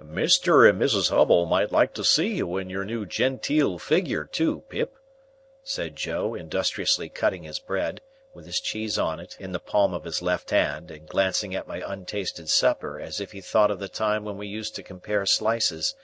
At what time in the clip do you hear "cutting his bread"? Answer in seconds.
7.08-8.00